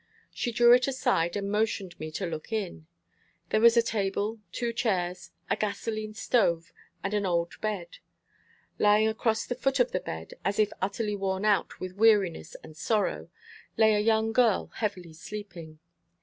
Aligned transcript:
She 0.33 0.51
drew 0.51 0.73
it 0.73 0.87
aside, 0.87 1.35
and 1.35 1.51
motioned 1.51 1.99
me 1.99 2.09
to 2.13 2.25
look 2.25 2.51
in. 2.51 2.87
There 3.49 3.61
was 3.61 3.77
a 3.77 3.83
table, 3.83 4.39
two 4.51 4.73
chairs, 4.73 5.29
a 5.47 5.55
gasoline 5.55 6.15
stove, 6.15 6.73
and 7.03 7.13
an 7.13 7.23
old 7.23 7.53
bed. 7.61 7.99
Lying 8.79 9.07
across 9.07 9.45
the 9.45 9.53
foot 9.53 9.79
of 9.79 9.91
the 9.91 9.99
bed, 9.99 10.33
as 10.43 10.57
if 10.57 10.73
utterly 10.81 11.15
worn 11.15 11.45
out 11.45 11.79
with 11.79 11.97
weariness 11.97 12.55
and 12.63 12.75
sorrow, 12.75 13.29
lay 13.77 13.93
a 13.93 13.99
young 13.99 14.31
girl 14.33 14.71
heavily 14.73 15.13
sleeping. 15.13 15.77